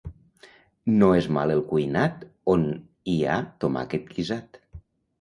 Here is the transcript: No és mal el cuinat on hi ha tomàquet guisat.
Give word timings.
No 1.01 1.09
és 1.17 1.27
mal 1.37 1.53
el 1.57 1.61
cuinat 1.73 2.25
on 2.57 2.67
hi 3.15 3.21
ha 3.23 3.39
tomàquet 3.67 4.13
guisat. 4.19 4.65